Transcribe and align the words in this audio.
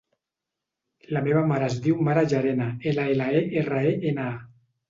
La 1.15 1.21
meva 1.27 1.43
mare 1.51 1.67
es 1.73 1.77
diu 1.87 2.01
Mara 2.09 2.25
Llerena: 2.31 2.71
ela, 2.93 3.07
ela, 3.15 3.31
e, 3.43 3.47
erra, 3.63 3.87
e, 3.93 3.97
ena, 4.15 4.29
a. 4.35 4.69